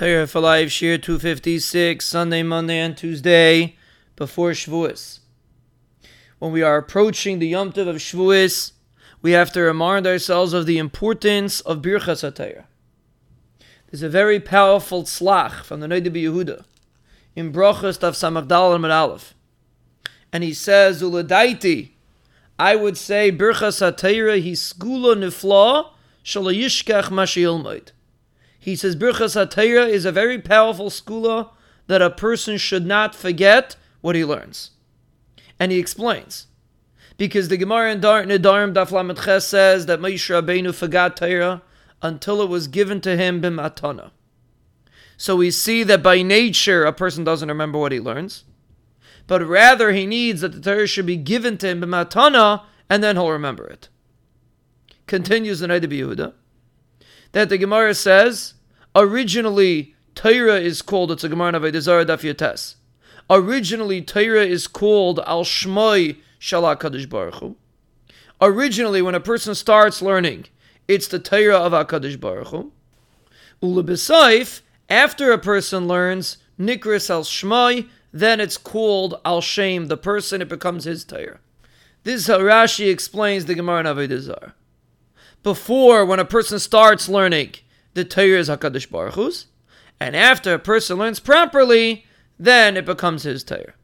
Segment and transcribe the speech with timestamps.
[0.00, 3.76] Torah for Life, Shiur 256, Sunday, Monday, and Tuesday
[4.16, 5.18] before Shavuos.
[6.38, 8.72] When we are approaching the Yom Tov of Shavuos,
[9.20, 12.64] we have to remind ourselves of the importance of Birchas HaTorah.
[13.90, 16.64] There's a very powerful Tzlach from the Noda Yehuda
[17.36, 19.34] in Brachas Tav Samagdal and Aleph.
[20.32, 21.90] And he says, Uladaiti,
[22.58, 25.90] I would say Birchas HaTorah hi segula nifla
[26.24, 27.90] shalayishkach mashiyilmoid.
[28.60, 31.48] He says Birchas HaTorah is a very powerful segula
[31.86, 34.72] that a person should not forget what he learns.
[35.58, 36.46] And he explains.
[37.16, 41.62] Because the Gemara in Dar Nedarim Daf Lamed says that Moshe Rabbeinu forgot Torah
[42.02, 44.10] until it was given to him b'matana.
[45.16, 48.44] So we see that by nature a person doesn't remember what he learns,
[49.26, 53.16] but rather he needs that the Torah should be given to him b'matana, and then
[53.16, 53.88] he'll remember it.
[55.06, 56.34] Continues the Noda Yehuda
[57.32, 58.54] that the Gemara says
[58.94, 61.12] originally Torah is called.
[61.12, 62.76] It's a Gemara of Daf Yud Tes.
[63.30, 67.56] Originally, Torah is called Al Shmoi Shalak Kadosh Baruch Hu.
[68.40, 70.46] Originally, when a person starts learning,
[70.88, 72.72] it's the Torah of Hakadosh Baruch Hu.
[73.62, 80.42] Ulebesayif, after a person learns Nikris Al Shmoi, then it's called Al Shem, the person.
[80.42, 81.38] It becomes his Torah.
[82.02, 84.52] This is how Rashi explains the Gemara in Avodah
[85.42, 87.54] before when a person starts learning
[87.94, 89.46] the Torah is Hakadosh Baruch Hu's,
[89.98, 92.04] and after a person learns properly,
[92.38, 93.74] then it becomes his Torah.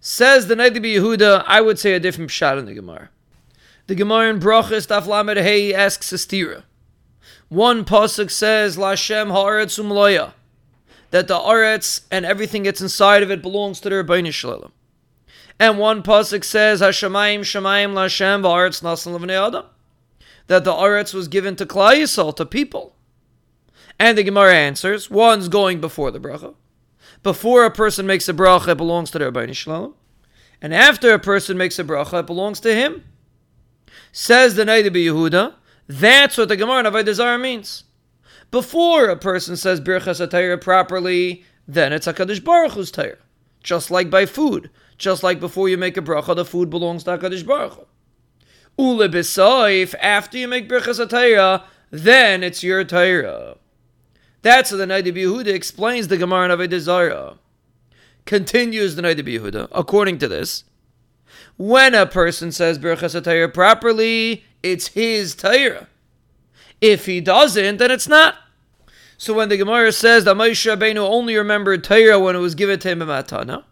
[0.00, 3.10] Says the Noda Yehuda, I would say a different shot in the Gemara.
[3.86, 6.62] The Gemara in Brachas Daf Lamed Hey asks a stira.
[7.48, 10.32] One pasuk says Lashem Haaretz Umloya,
[11.10, 14.70] that the Aretz and everything that's inside of it belongs to the Ribono Shel Olam.
[15.58, 19.66] And one pasuk says Hashemayim Shemayim Lashem Haaretz Nasan Levnei Adam
[20.50, 22.96] that the Aretz was given to Klal Yisrael, to people?
[24.00, 26.56] And the Gemara answers, one's going before the bracha.
[27.22, 29.94] Before a person makes a bracha, it belongs to the Ribono Shel Olam.
[30.60, 33.04] And after a person makes a bracha, it belongs to him.
[34.10, 35.54] Says the Noda Yehuda,
[35.86, 37.84] that's what the Gemara of Avodah means.
[38.50, 42.92] Before a person says Birchas HaTorah properly, then it's HaKadosh Baruch Hu's.
[43.62, 44.68] Just like by food.
[44.98, 47.86] Just like before you make a bracha, the food belongs to HaKadosh Baruch Hu.
[48.80, 53.56] Ule after you make Birchas HaTorah, then it's your Torah.
[54.42, 57.36] That's what the Noda Yehuda explains the Gemara of Zarah.
[58.24, 60.64] Continues the Noda Yehuda, according to this,
[61.56, 65.88] when a person says Birchas HaTorah properly, it's his Torah.
[66.80, 68.36] If he doesn't, then it's not.
[69.18, 72.78] So when the Gemara says that Moshe Rabbeinu only remembered Torah when it was given
[72.78, 73.64] to him in Matana,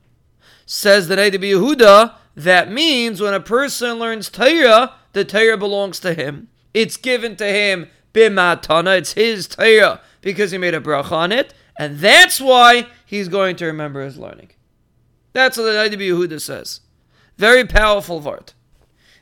[0.66, 6.15] says the Noda Yehuda, that means when a person learns Torah, the Torah belongs to
[6.15, 6.49] him.
[6.72, 8.99] It's given to him bimatana.
[8.99, 13.56] It's his Torah because he made a bracha on it, and that's why he's going
[13.56, 14.50] to remember his learning.
[15.32, 16.81] That's what the Noda Yehuda says.
[17.37, 18.53] Very powerful word.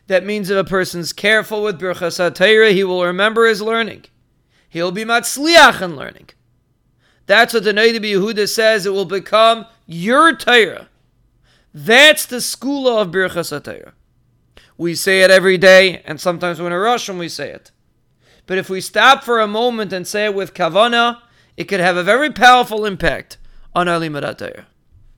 [0.09, 4.04] That means if a person's careful with Birchas HaTorah, he will remember his learning.
[4.69, 6.28] He'll be matzliach in learning.
[7.25, 8.84] That's what the Noda Yehuda says.
[8.84, 10.88] It will become your Torah.
[11.78, 13.92] That's the school of Birchas HaTorah.
[14.78, 17.70] We say it every day, and sometimes when we're Russian, we say it.
[18.47, 21.20] But if we stop for a moment and say it with kavana,
[21.54, 23.36] it could have a very powerful impact
[23.75, 24.25] on our Limud